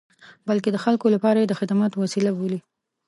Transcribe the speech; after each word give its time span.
بلکې 0.47 0.69
د 0.71 0.77
خلکو 0.83 1.07
لپاره 1.15 1.37
یې 1.39 1.47
د 1.49 1.53
خدماتو 1.59 1.95
وسیله 2.03 2.31
بولي. 2.37 2.59